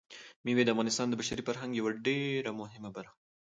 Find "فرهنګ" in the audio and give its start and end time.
1.47-1.71